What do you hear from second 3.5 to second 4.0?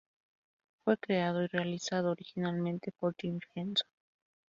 Henson.